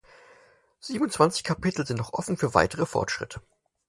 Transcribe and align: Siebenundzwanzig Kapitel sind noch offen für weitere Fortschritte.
Siebenundzwanzig 0.79 1.43
Kapitel 1.43 1.85
sind 1.85 1.99
noch 1.99 2.13
offen 2.13 2.35
für 2.35 2.55
weitere 2.55 2.87
Fortschritte. 2.87 3.39